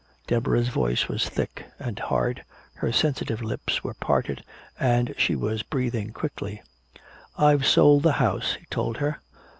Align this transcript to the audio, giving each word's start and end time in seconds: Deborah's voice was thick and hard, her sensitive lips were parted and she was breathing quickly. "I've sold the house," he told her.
Deborah's 0.25 0.69
voice 0.69 1.07
was 1.07 1.29
thick 1.29 1.63
and 1.77 1.99
hard, 1.99 2.43
her 2.73 2.91
sensitive 2.91 3.39
lips 3.43 3.83
were 3.83 3.93
parted 3.93 4.43
and 4.79 5.13
she 5.15 5.35
was 5.35 5.61
breathing 5.61 6.11
quickly. 6.11 6.59
"I've 7.37 7.67
sold 7.67 8.01
the 8.01 8.13
house," 8.13 8.55
he 8.55 8.65
told 8.71 8.97
her. 8.97 9.19